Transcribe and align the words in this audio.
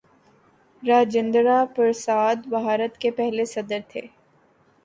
راجندرہ 0.83 1.65
پرساد 1.75 2.47
بھارت 2.49 2.97
کے 2.97 3.11
پہلے 3.11 3.45
صدر 3.45 3.79
تھے. 3.89 4.01